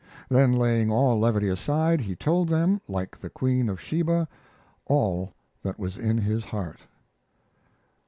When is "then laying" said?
0.29-0.89